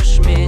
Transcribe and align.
Push 0.00 0.20
me. 0.20 0.39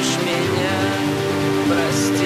меня 0.00 0.78
прости. 1.68 2.21